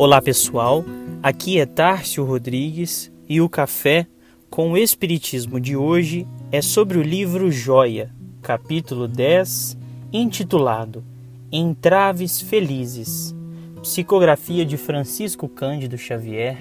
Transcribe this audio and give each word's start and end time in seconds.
Olá 0.00 0.22
pessoal, 0.22 0.84
aqui 1.20 1.58
é 1.58 1.66
Tárcio 1.66 2.24
Rodrigues 2.24 3.10
e 3.28 3.40
o 3.40 3.48
café 3.48 4.06
com 4.48 4.70
o 4.70 4.78
Espiritismo 4.78 5.58
de 5.58 5.76
hoje 5.76 6.24
é 6.52 6.62
sobre 6.62 6.98
o 6.98 7.02
livro 7.02 7.50
Joia, 7.50 8.14
capítulo 8.40 9.08
10, 9.08 9.76
intitulado 10.12 11.04
Entraves 11.50 12.40
Felizes, 12.40 13.34
psicografia 13.82 14.64
de 14.64 14.76
Francisco 14.76 15.48
Cândido 15.48 15.98
Xavier, 15.98 16.58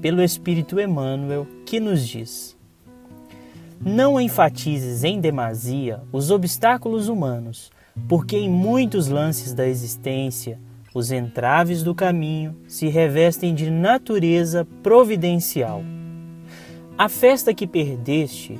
pelo 0.00 0.22
Espírito 0.22 0.78
Emmanuel, 0.78 1.44
que 1.66 1.80
nos 1.80 2.06
diz: 2.06 2.56
Não 3.80 4.20
enfatizes 4.20 5.02
em 5.02 5.20
demasia 5.20 6.02
os 6.12 6.30
obstáculos 6.30 7.08
humanos, 7.08 7.68
porque 8.08 8.36
em 8.36 8.48
muitos 8.48 9.08
lances 9.08 9.52
da 9.52 9.66
existência 9.66 10.60
os 10.96 11.12
entraves 11.12 11.82
do 11.82 11.94
caminho 11.94 12.56
se 12.66 12.88
revestem 12.88 13.54
de 13.54 13.70
natureza 13.70 14.66
providencial. 14.82 15.84
A 16.96 17.06
festa 17.06 17.52
que 17.52 17.66
perdeste 17.66 18.58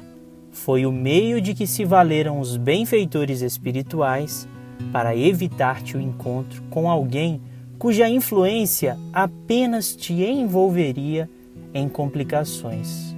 foi 0.50 0.84
o 0.84 0.92
meio 0.92 1.40
de 1.40 1.54
que 1.54 1.66
se 1.66 1.82
valeram 1.82 2.38
os 2.38 2.58
benfeitores 2.58 3.40
espirituais 3.40 4.46
para 4.92 5.16
evitar-te 5.16 5.96
o 5.96 6.00
encontro 6.00 6.62
com 6.68 6.90
alguém 6.90 7.40
cuja 7.78 8.06
influência 8.06 8.98
apenas 9.14 9.96
te 9.96 10.12
envolveria 10.22 11.30
em 11.72 11.88
complicações. 11.88 13.16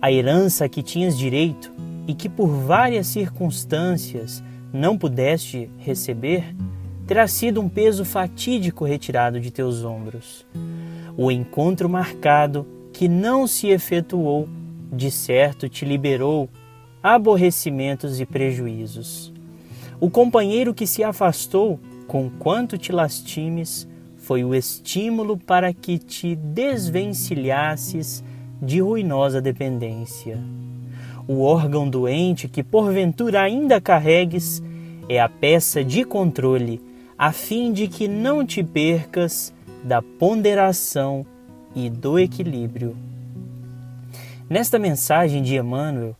A 0.00 0.12
herança 0.12 0.68
que 0.68 0.80
tinhas 0.80 1.18
direito 1.18 1.72
e 2.06 2.14
que 2.14 2.28
por 2.28 2.46
várias 2.46 3.08
circunstâncias 3.08 4.44
não 4.72 4.96
pudeste 4.96 5.68
receber 5.76 6.54
terá 7.06 7.26
sido 7.26 7.60
um 7.60 7.68
peso 7.68 8.04
fatídico 8.04 8.84
retirado 8.84 9.40
de 9.40 9.50
teus 9.50 9.84
ombros. 9.84 10.46
O 11.16 11.30
encontro 11.30 11.88
marcado 11.88 12.66
que 12.92 13.08
não 13.08 13.46
se 13.46 13.68
efetuou, 13.68 14.48
de 14.92 15.10
certo 15.10 15.68
te 15.68 15.84
liberou 15.84 16.48
aborrecimentos 17.02 18.20
e 18.20 18.26
prejuízos. 18.26 19.32
O 20.00 20.08
companheiro 20.08 20.72
que 20.72 20.86
se 20.86 21.04
afastou, 21.04 21.78
com 22.06 22.30
quanto 22.30 22.78
te 22.78 22.92
lastimes, 22.92 23.86
foi 24.16 24.42
o 24.42 24.54
estímulo 24.54 25.36
para 25.36 25.72
que 25.72 25.98
te 25.98 26.34
desvencilhasses 26.34 28.24
de 28.60 28.80
ruinosa 28.80 29.40
dependência. 29.40 30.38
O 31.28 31.42
órgão 31.42 31.88
doente 31.88 32.48
que 32.48 32.62
porventura 32.62 33.42
ainda 33.42 33.80
carregues 33.80 34.62
é 35.08 35.20
a 35.20 35.28
peça 35.28 35.84
de 35.84 36.04
controle 36.04 36.80
a 37.18 37.32
fim 37.32 37.72
de 37.72 37.88
que 37.88 38.08
não 38.08 38.44
te 38.44 38.62
percas 38.62 39.52
da 39.82 40.02
ponderação 40.02 41.24
e 41.74 41.88
do 41.88 42.18
equilíbrio. 42.18 42.96
Nesta 44.48 44.78
mensagem 44.78 45.42
de 45.42 45.56
Emmanuel, 45.56 46.16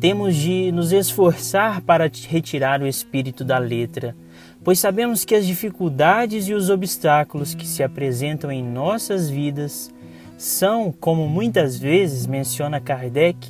temos 0.00 0.36
de 0.36 0.70
nos 0.72 0.92
esforçar 0.92 1.80
para 1.80 2.10
retirar 2.28 2.82
o 2.82 2.86
espírito 2.86 3.44
da 3.44 3.58
letra, 3.58 4.14
pois 4.62 4.78
sabemos 4.78 5.24
que 5.24 5.34
as 5.34 5.46
dificuldades 5.46 6.48
e 6.48 6.54
os 6.54 6.70
obstáculos 6.70 7.54
que 7.54 7.66
se 7.66 7.82
apresentam 7.82 8.50
em 8.52 8.62
nossas 8.62 9.28
vidas 9.30 9.90
são, 10.36 10.92
como 10.92 11.28
muitas 11.28 11.78
vezes 11.78 12.26
menciona 12.26 12.80
Kardec, 12.80 13.48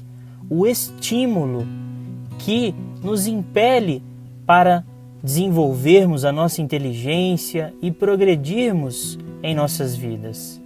o 0.48 0.66
estímulo 0.66 1.66
que 2.38 2.74
nos 3.02 3.26
impele 3.26 4.02
para 4.46 4.84
desenvolvermos 5.26 6.24
a 6.24 6.30
nossa 6.30 6.62
inteligência 6.62 7.74
e 7.82 7.90
progredirmos 7.90 9.18
em 9.42 9.56
nossas 9.56 9.96
vidas. 9.96 10.62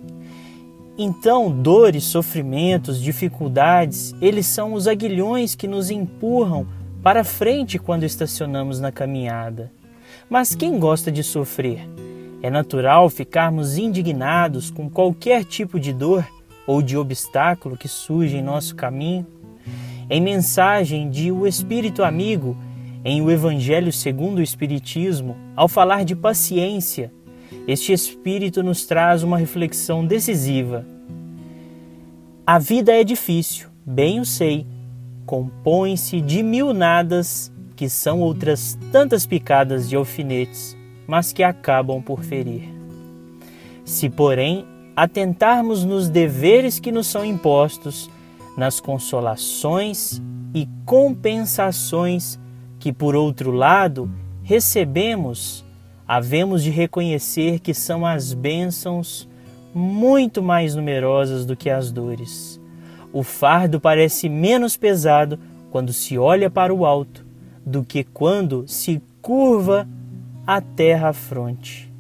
Então, 0.99 1.51
dores, 1.51 2.05
sofrimentos, 2.05 3.01
dificuldades, 3.01 4.15
eles 4.21 4.45
são 4.45 4.75
os 4.75 4.87
aguilhões 4.87 5.55
que 5.55 5.67
nos 5.67 5.91
empurram 5.91 6.67
para 7.03 7.25
frente 7.25 7.79
quando 7.79 8.05
estacionamos 8.05 8.79
na 8.79 8.93
caminhada. 8.93 9.73
Mas 10.29 10.55
quem 10.55 10.79
gosta 10.79 11.11
de 11.11 11.23
sofrer? 11.23 11.89
É 12.43 12.51
natural 12.51 13.09
ficarmos 13.09 13.79
indignados 13.79 14.71
com 14.71 14.91
qualquer 14.91 15.43
tipo 15.43 15.81
de 15.81 15.91
dor 15.91 16.29
ou 16.67 16.83
de 16.83 16.99
obstáculo 16.99 17.79
que 17.79 17.89
surge 17.89 18.37
em 18.37 18.43
nosso 18.43 18.77
caminho? 18.77 19.27
Em 20.11 20.21
mensagem 20.21 21.09
de 21.09 21.33
O 21.33 21.47
Espírito 21.47 22.05
Amigo, 22.05 22.55
em 23.05 23.23
O 23.23 23.31
Evangelho 23.31 23.93
segundo 23.93 24.39
o 24.39 24.43
Espiritismo, 24.43 25.37
ao 25.57 25.69
falar 25.69 26.05
de 26.05 26.15
paciência, 26.15 27.13
este 27.67 27.93
Espírito 27.93 28.63
nos 28.63 28.85
traz 28.85 29.23
uma 29.23 29.39
reflexão 29.39 30.05
decisiva. 30.05 30.85
A 32.47 32.59
vida 32.59 32.93
é 32.93 33.03
difícil, 33.03 33.69
bem 33.85 34.21
o 34.21 34.25
sei, 34.25 34.67
compõe-se 35.25 36.21
de 36.21 36.43
mil 36.43 36.75
nadas 36.75 37.53
que 37.75 37.89
são 37.89 38.21
outras 38.21 38.79
tantas 38.93 39.25
picadas 39.25 39.89
de 39.89 39.97
alfinetes, 39.97 40.77
mas 41.07 41.33
que 41.33 41.43
acabam 41.43 42.03
por 42.03 42.23
ferir. 42.23 42.69
Se, 43.85 44.11
porém, 44.11 44.67
atentarmos 44.95 45.85
nos 45.85 46.09
deveres 46.09 46.79
que 46.79 46.93
nos 46.93 47.07
são 47.07 47.25
impostos, 47.25 48.11
nas 48.57 48.81
consolações 48.81 50.21
e 50.53 50.69
compensações 50.85 52.39
que, 52.81 52.93
por 52.93 53.15
outro 53.15 53.53
lado, 53.53 54.11
recebemos, 54.43 55.63
havemos 56.09 56.65
de 56.65 56.71
reconhecer 56.71 57.61
que 57.61 57.75
são 57.75 58.07
as 58.07 58.33
bênçãos 58.33 59.29
muito 59.73 60.43
mais 60.43 60.75
numerosas 60.75 61.45
do 61.45 61.55
que 61.55 61.69
as 61.69 61.93
dores. 61.93 62.59
O 63.13 63.23
fardo 63.23 63.79
parece 63.79 64.29
menos 64.29 64.77
pesado 64.77 65.39
quando 65.71 65.93
se 65.93 66.17
olha 66.17 66.51
para 66.51 66.75
o 66.75 66.87
alto 66.87 67.25
do 67.65 67.85
que 67.85 68.03
quando 68.03 68.67
se 68.67 69.01
curva 69.21 69.87
a 70.47 70.61
terra 70.61 71.11
à 71.11 71.13
fronte. 71.13 71.93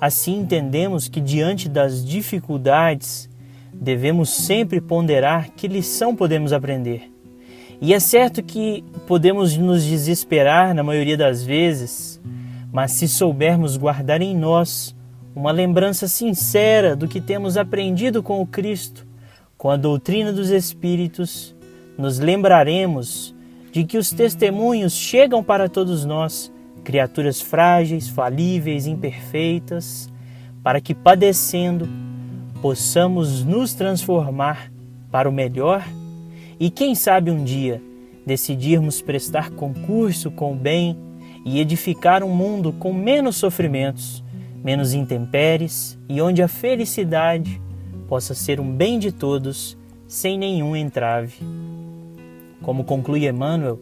Assim 0.00 0.40
entendemos 0.40 1.08
que 1.08 1.20
diante 1.20 1.68
das 1.68 2.04
dificuldades 2.04 3.30
devemos 3.72 4.28
sempre 4.28 4.80
ponderar 4.80 5.50
que 5.50 5.68
lição 5.68 6.16
podemos 6.16 6.52
aprender 6.52 7.13
e 7.80 7.92
é 7.92 8.00
certo 8.00 8.42
que 8.42 8.84
podemos 9.06 9.56
nos 9.56 9.84
desesperar 9.84 10.74
na 10.74 10.82
maioria 10.82 11.16
das 11.16 11.42
vezes, 11.44 12.20
mas 12.72 12.92
se 12.92 13.06
soubermos 13.08 13.76
guardar 13.76 14.22
em 14.22 14.36
nós 14.36 14.94
uma 15.34 15.50
lembrança 15.50 16.06
sincera 16.06 16.94
do 16.94 17.08
que 17.08 17.20
temos 17.20 17.56
aprendido 17.56 18.22
com 18.22 18.40
o 18.40 18.46
Cristo, 18.46 19.06
com 19.56 19.70
a 19.70 19.76
doutrina 19.76 20.32
dos 20.32 20.50
Espíritos, 20.50 21.54
nos 21.98 22.18
lembraremos 22.18 23.34
de 23.72 23.84
que 23.84 23.98
os 23.98 24.10
testemunhos 24.10 24.92
chegam 24.92 25.42
para 25.42 25.68
todos 25.68 26.04
nós, 26.04 26.52
criaturas 26.84 27.40
frágeis, 27.40 28.08
falíveis, 28.08 28.86
imperfeitas, 28.86 30.08
para 30.62 30.80
que 30.80 30.94
padecendo 30.94 31.88
possamos 32.62 33.44
nos 33.44 33.74
transformar 33.74 34.70
para 35.10 35.28
o 35.28 35.32
melhor 35.32 35.84
e 36.58 36.70
quem 36.70 36.94
sabe 36.94 37.30
um 37.30 37.42
dia 37.42 37.82
decidirmos 38.26 39.02
prestar 39.02 39.50
concurso 39.50 40.30
com 40.30 40.52
o 40.52 40.56
bem 40.56 40.96
e 41.44 41.60
edificar 41.60 42.22
um 42.22 42.34
mundo 42.34 42.72
com 42.72 42.92
menos 42.92 43.36
sofrimentos, 43.36 44.24
menos 44.62 44.94
intempéries 44.94 45.98
e 46.08 46.20
onde 46.22 46.42
a 46.42 46.48
felicidade 46.48 47.60
possa 48.08 48.34
ser 48.34 48.60
um 48.60 48.70
bem 48.70 48.98
de 48.98 49.12
todos 49.12 49.76
sem 50.06 50.38
nenhum 50.38 50.74
entrave. 50.74 51.34
Como 52.62 52.84
conclui 52.84 53.28
Emmanuel, 53.28 53.78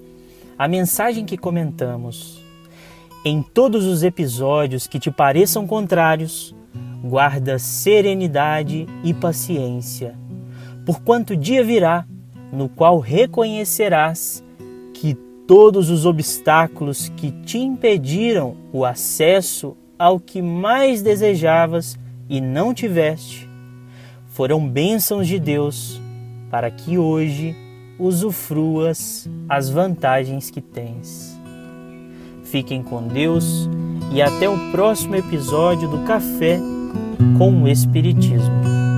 a 0.59 0.67
mensagem 0.67 1.25
que 1.25 1.37
comentamos. 1.37 2.43
Em 3.25 3.43
todos 3.43 3.85
os 3.85 4.03
episódios 4.03 4.89
que 4.89 4.99
te 4.99 5.11
pareçam 5.11 5.67
contrários, 5.67 6.53
guarda 7.05 7.59
serenidade 7.59 8.87
e 9.05 9.15
paciência, 9.15 10.17
porquanto 10.85 11.37
dia 11.37 11.63
virá 11.63 12.05
no 12.53 12.69
qual 12.69 12.99
reconhecerás 12.99 14.45
que 14.93 15.15
todos 15.47 15.91
os 15.91 16.05
obstáculos 16.05 17.11
que 17.17 17.33
te 17.33 17.59
impediram 17.59 18.57
o 18.73 18.85
acesso 18.85 19.77
ao 19.99 20.21
que 20.21 20.43
mais 20.43 21.03
desejavas 21.03 21.99
e 22.29 22.41
não 22.41 22.75
tiveste 22.75 23.49
foram 24.27 24.67
bênçãos 24.67 25.27
de 25.27 25.39
Deus 25.39 26.01
para 26.51 26.71
que 26.71 26.99
hoje 26.99 27.55
usufruas 27.99 29.29
as 29.49 29.69
vantagens 29.69 30.51
que 30.51 30.61
tens. 30.61 31.39
Fiquem 32.45 32.83
com 32.83 33.07
Deus 33.07 33.69
e 34.13 34.21
até 34.21 34.49
o 34.49 34.71
próximo 34.71 35.17
episódio 35.17 35.89
do 35.89 36.05
Café 36.05 36.59
com 37.39 37.63
o 37.63 37.69
Espiritismo. 37.69 38.92